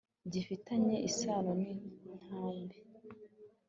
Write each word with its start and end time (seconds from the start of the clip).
gifitanye 0.31 0.95
isano 1.09 1.51
n'intambi 1.59 2.77